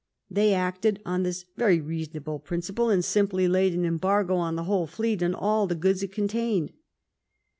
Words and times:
They 0.31 0.55
acted 0.55 0.99
on 1.05 1.21
this 1.21 1.45
very 1.57 1.79
reasonable 1.79 2.39
prin 2.39 2.61
ciple, 2.61 2.91
and 2.91 3.05
simply 3.05 3.47
laid 3.47 3.75
an 3.75 3.85
embargo 3.85 4.35
on 4.37 4.55
the 4.55 4.63
whole 4.63 4.87
fleet 4.87 5.21
and 5.21 5.35
all 5.35 5.67
the 5.67 5.75
goods 5.75 6.01
it 6.01 6.11
contained. 6.11 6.73